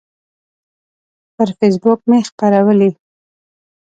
پر 1.35 1.49
فیسبوک 1.57 1.99
مې 2.09 2.19
خپرولی 2.29 2.89